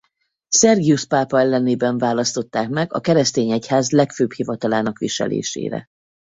[0.47, 5.87] Szergiusz pápa ellenében választották meg a keresztény egyház legfőbb hivatalának viselésére.